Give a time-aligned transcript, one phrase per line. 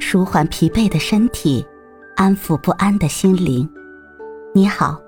[0.00, 1.64] 舒缓疲惫的身体，
[2.16, 3.68] 安抚不安的心灵。
[4.54, 5.00] 你好，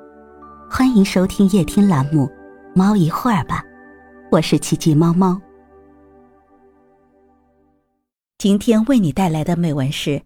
[0.71, 2.27] 欢迎收听夜听栏目
[2.75, 3.63] 《猫一会儿吧》，
[4.31, 5.41] 我是奇迹猫猫。
[8.39, 10.23] 今天为你带来的美文是：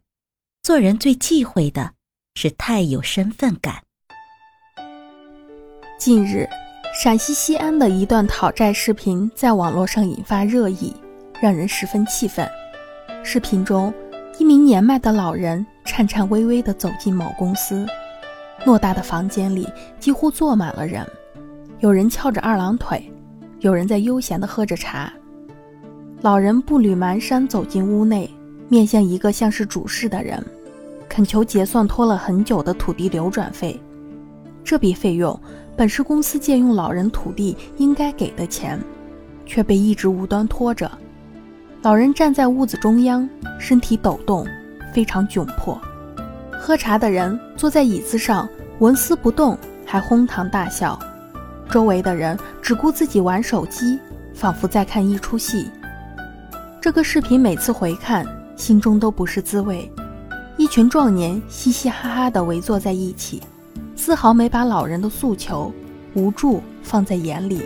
[0.62, 1.92] 做人最忌讳的
[2.34, 3.82] 是太有身份感。
[5.98, 6.48] 近日，
[7.02, 10.94] 陕西西安的一段讨债视频在网络上引发热议，
[11.40, 12.48] 让人十分气愤。
[13.24, 13.92] 视频中，
[14.38, 17.86] 一名年迈的老人颤颤巍巍地走进某公司，
[18.64, 19.68] 偌大的房间里
[20.00, 21.06] 几乎坐满了人，
[21.78, 23.08] 有人翘着二郎腿，
[23.60, 25.12] 有人在悠闲地喝着茶。
[26.20, 28.28] 老人步履蹒跚走进屋内，
[28.68, 30.44] 面向一个像是主事的人，
[31.08, 33.80] 恳求结算拖了很久的土地流转费。
[34.64, 35.38] 这笔费用
[35.76, 38.80] 本是公司借用老人土地应该给的钱，
[39.46, 40.90] 却被一直无端拖着。
[41.84, 44.46] 老人站在屋子中央，身体抖动，
[44.94, 45.78] 非常窘迫。
[46.50, 50.98] 喝茶的人坐在椅子上，纹丝不动，还哄堂大笑。
[51.70, 53.98] 周围的人只顾自己玩手机，
[54.32, 55.70] 仿佛在看一出戏。
[56.80, 58.26] 这个视频每次回看，
[58.56, 59.92] 心中都不是滋味。
[60.56, 63.42] 一群壮年嘻嘻哈哈地围坐在一起，
[63.94, 65.70] 丝毫没把老人的诉求、
[66.14, 67.60] 无助放在眼里。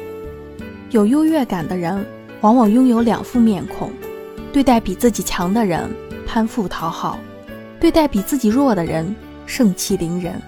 [0.91, 2.05] 有优越感的人，
[2.41, 3.88] 往往拥有两副面孔。
[4.52, 5.88] 对待比自己强的人
[6.27, 7.18] 攀附讨好，
[7.78, 9.14] 对待比自己弱的人
[9.46, 10.41] 盛气凌人。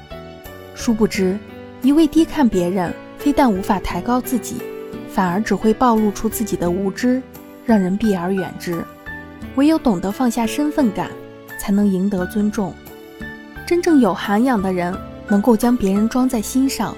[0.74, 1.38] 殊不知，
[1.82, 4.56] 一味低看别人，非但无法抬高自己，
[5.08, 7.22] 反而只会暴露出自己的无知，
[7.64, 8.82] 让人避而远之。
[9.56, 11.10] 唯有懂得放下身份感，
[11.60, 12.72] 才能赢得尊重。
[13.66, 14.96] 真正有涵养的人，
[15.28, 16.96] 能够将别人装在心上，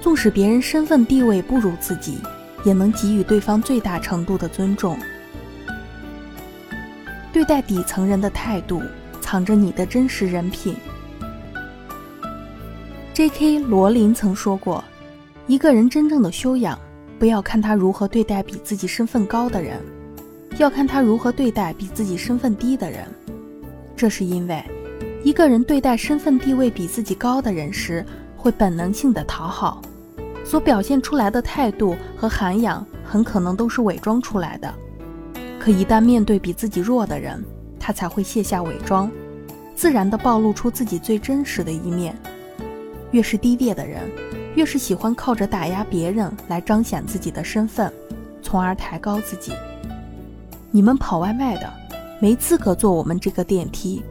[0.00, 2.18] 纵使别人身份地位不如自己，
[2.64, 4.98] 也能给予对方最大程度的尊重。
[7.38, 8.82] 对待底层人的态度，
[9.20, 10.74] 藏着你的真实人品。
[13.14, 13.60] J.K.
[13.60, 14.82] 罗琳曾说过
[15.46, 16.76] ：“一个人真正的修养，
[17.16, 19.80] 不要看他如何对待比自己身份高的人，
[20.56, 23.06] 要看他如何对待比自己身份低的人。
[23.94, 24.60] 这是因为，
[25.22, 28.04] 一个人对待身份地位比自己高的人时，
[28.36, 29.80] 会本能性的讨好，
[30.44, 34.74] 所表现出来的态度和涵养，很可能都是伪装出来的。”
[35.58, 37.44] 可一旦面对比自己弱的人，
[37.78, 39.10] 他才会卸下伪装，
[39.74, 42.16] 自然地暴露出自己最真实的一面。
[43.10, 44.02] 越是低劣的人，
[44.54, 47.92] 越是喜欢靠着打压别人来彰显自己的身份，
[48.42, 49.52] 从而抬高自己。
[50.70, 51.72] 你们跑外卖的，
[52.20, 54.02] 没资格坐我们这个电梯。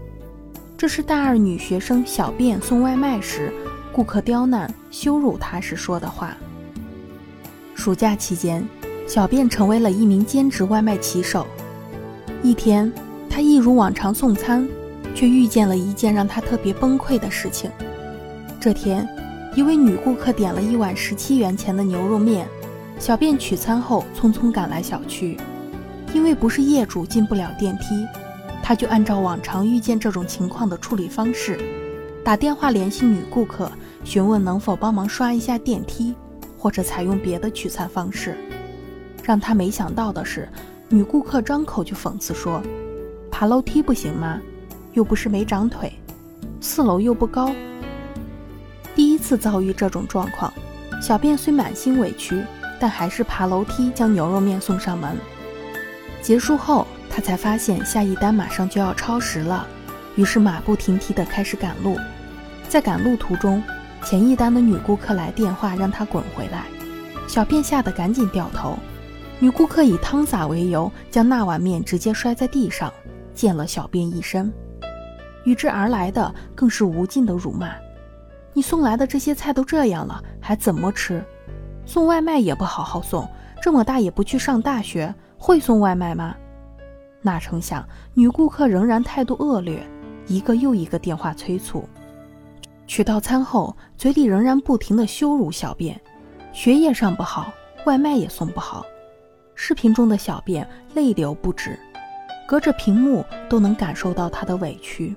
[0.75, 3.53] 这是大二女学生小便送外卖时，
[3.91, 6.35] 顾客刁难羞辱她时说的话。
[7.73, 8.67] 暑假期间。
[9.07, 11.47] 小便成为了一名兼职外卖骑手。
[12.43, 12.91] 一天，
[13.29, 14.67] 他一如往常送餐，
[15.15, 17.71] 却遇见了一件让他特别崩溃的事情。
[18.59, 19.07] 这天，
[19.55, 22.45] 一位女顾客点了一碗十七元钱的牛肉面，
[22.99, 25.37] 小便取餐后匆匆赶来小区。
[26.13, 28.05] 因为不是业主，进不了电梯，
[28.61, 31.57] 他就按照往常遇见这种情况的处理方式，
[32.25, 33.71] 打电话联系女顾客，
[34.03, 36.13] 询问能否帮忙刷一下电梯，
[36.57, 38.35] 或者采用别的取餐方式。
[39.27, 40.47] 让他没想到的是，
[40.87, 42.63] 女顾客张口就讽刺说
[43.29, 44.39] ：“爬楼梯不行吗？
[44.93, 45.91] 又不是没长腿，
[46.61, 47.51] 四楼又不高。”
[48.95, 50.53] 第一次遭遇这种状况，
[51.01, 52.41] 小便虽满心委屈，
[52.79, 55.17] 但还是爬楼梯将牛肉面送上门。
[56.21, 59.67] 结束后，他才发现下一单马上就要超时了，
[60.15, 61.97] 于是马不停蹄地开始赶路。
[62.69, 63.61] 在赶路途中，
[64.05, 66.63] 前一单的女顾客来电话让他滚回来，
[67.27, 68.79] 小便吓得赶紧掉头。
[69.39, 72.91] 女顾客以汤洒为由，将那碗面直接摔在地上，
[73.35, 74.51] 溅了小便一身。
[75.43, 77.71] 与之而来的更是无尽的辱骂
[78.51, 81.23] ：“你送来的这些菜都这样了，还怎么吃？
[81.85, 83.29] 送外卖也不好好送，
[83.61, 86.35] 这么大也不去上大学，会送外卖吗？”
[87.21, 89.85] 哪成想，女顾客仍然态度恶劣，
[90.25, 91.87] 一个又一个电话催促。
[92.87, 95.99] 取到餐后，嘴里仍然不停的羞辱小便，
[96.53, 97.51] 学业上不好，
[97.85, 98.83] 外卖也送不好。
[99.59, 101.77] 视频中的小便泪流不止，
[102.47, 105.15] 隔着屏幕都能感受到他的委屈。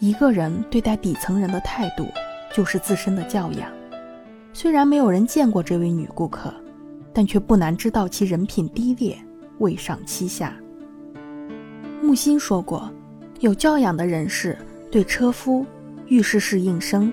[0.00, 2.08] 一个人对待底层人的态度，
[2.52, 3.70] 就是自身的教养。
[4.52, 6.52] 虽然没有人见过这位女顾客，
[7.12, 9.16] 但却不难知道其人品低劣，
[9.58, 10.56] 未上欺下。
[12.02, 12.92] 木心说过
[13.38, 14.58] ：“有教养的人士
[14.90, 15.64] 对车夫
[16.08, 17.12] 遇事是应声，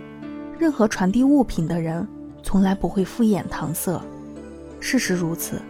[0.57, 2.05] 任何传递物品的人
[2.41, 4.01] 从来不会敷衍搪塞。”
[4.81, 5.61] 事实如此。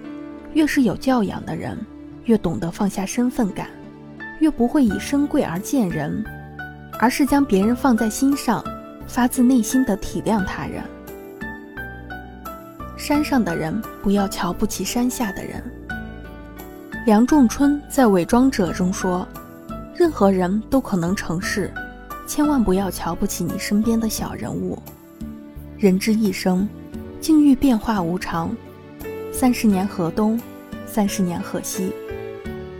[0.54, 1.78] 越是有教养的人，
[2.26, 3.68] 越懂得放下身份感，
[4.40, 6.24] 越不会以身贵而贱人，
[7.00, 8.64] 而是将别人放在心上，
[9.08, 10.84] 发自内心的体谅他人。
[12.98, 15.64] 山上的人不要瞧不起山下的人。
[17.06, 19.28] 梁仲春在《伪装者》中说
[19.96, 21.72] ：“任何人都可能成事，
[22.28, 24.78] 千万不要瞧不起你身边的小人物。
[25.78, 26.68] 人之一生，
[27.22, 28.54] 境遇变化无常，
[29.40, 30.38] 三十年河东，
[30.86, 31.94] 三十年河西。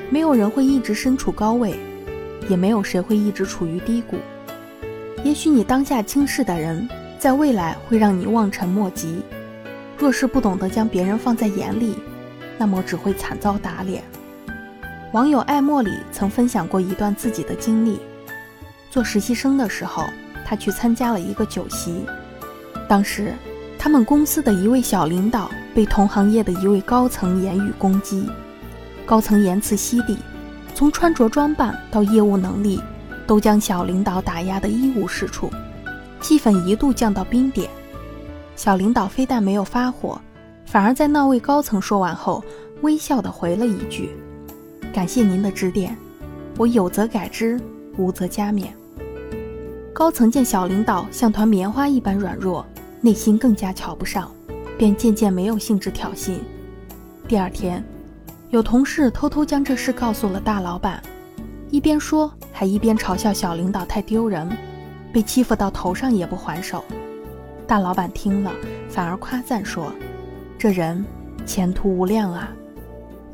[0.10, 1.80] 没有人会一直身处高位，
[2.50, 4.18] 也没有谁会一直处于低谷。
[5.24, 6.86] 也许你当下轻视的人，
[7.18, 9.24] 在未来会让你望尘莫及。
[9.98, 11.96] 若是不懂得将别人放在眼里，
[12.58, 14.04] 那么只会惨遭打脸。
[15.14, 18.02] 网友爱莫里曾分享过一段自己的经历：
[18.90, 20.04] 做实习生的时候，
[20.46, 22.04] 他去参加了一个酒席。
[22.86, 23.34] 当时，
[23.80, 28.30] 他们公司的一位小领导被同行业的一位高层言语攻击。
[29.06, 30.18] 高层言辞犀利，
[30.76, 32.82] 从穿着装扮到业务能力，
[33.26, 35.50] 都将小领导打压得一无是处，
[36.20, 37.70] 气氛一度降到冰点。
[38.58, 40.20] 小领导非但没有发火，
[40.66, 42.44] 反而在那位高层说完后，
[42.82, 44.10] 微笑地回了一句
[44.94, 45.96] ：“感谢您的指点，
[46.58, 47.58] 我有则改之，
[47.96, 48.66] 无则加勉。”
[49.96, 52.66] 高层见小领导像团棉花一般软弱，
[53.02, 54.32] 内心更加瞧不上，
[54.78, 56.40] 便渐渐没有兴致挑衅。
[57.28, 57.84] 第二天。
[58.52, 61.00] 有同事偷偷将这事告诉了大老板，
[61.70, 64.50] 一边说还一边嘲笑小领导太丢人，
[65.14, 66.84] 被欺负到头上也不还手。
[67.68, 68.52] 大老板听了
[68.90, 69.94] 反而夸赞说
[70.58, 71.06] ：“这人
[71.46, 72.52] 前途无量啊！”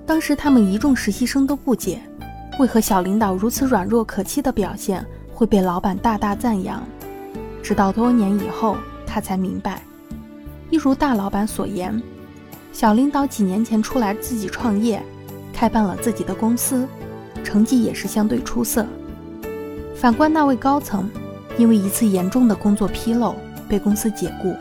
[0.06, 2.02] 当时他们一众实习生都不解，
[2.60, 5.02] 为何小领导如此软弱可欺的表现
[5.34, 6.86] 会被老板大大赞扬。
[7.64, 8.76] 直到多年以后，
[9.16, 9.82] 他才明白，
[10.70, 12.04] 一如大老板所言。
[12.74, 15.02] 小领导几年前出来自己创业，
[15.54, 16.86] 开办了自己的公司，
[17.42, 18.86] 成绩也是相对出色。
[19.96, 21.10] 反观那位高层，
[21.58, 23.38] 因为一次严重的工作纰漏
[23.70, 24.54] 被公司解雇，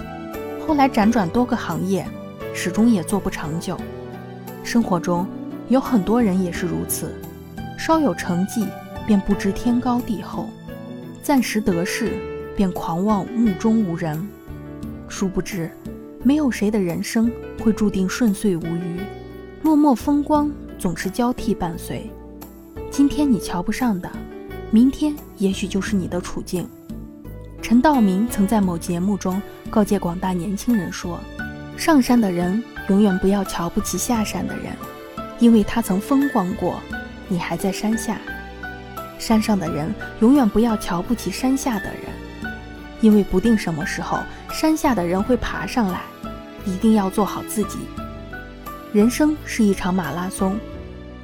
[0.64, 2.06] 后来辗转多个行业，
[2.54, 3.76] 始终也做不长久。
[4.62, 5.26] 生活中
[5.66, 7.12] 有很多人也是如此，
[7.76, 8.64] 稍有成绩
[9.04, 10.48] 便不知天高地厚，
[11.24, 12.12] 暂时得势
[12.54, 14.28] 便狂妄目中无人，
[15.14, 15.70] 殊不知。
[16.24, 17.30] 没有谁的人生
[17.62, 18.98] 会注定顺遂无虞，
[19.62, 22.10] 落寞风光总是交替伴随。
[22.90, 24.10] 今天你瞧不上的，
[24.72, 26.68] 明天也许就是你的处境。
[27.62, 29.40] 陈道明曾在某节目中
[29.70, 31.20] 告诫广大年轻人说
[31.78, 34.72] ：“上山的人永远不要瞧不起下山的人，
[35.38, 36.80] 因为他曾风光过，
[37.28, 38.16] 你还在山下；
[39.18, 42.02] 山上的人永远不要瞧不起山下的人，
[43.04, 44.18] 因为不定什么时候
[44.50, 46.00] 山下的人会爬上来。”
[46.64, 47.80] 一定要做好自己。
[48.90, 50.58] 人生是一场马拉松，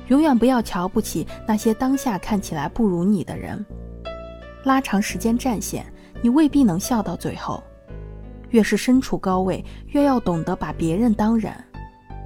[0.09, 3.65] 永远不要瞧不起那些当下看起来不如你的人。
[4.65, 5.91] 拉长时间战线，
[6.21, 7.62] 你未必能笑到最后。
[8.50, 11.55] 越是身处高位，越要懂得把别人当人，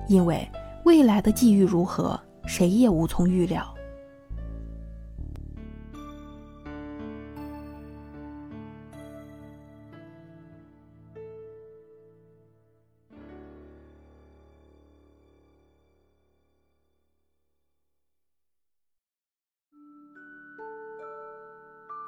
[0.08, 0.50] 因为
[0.84, 3.73] 未来的际遇如何，谁也无从预料。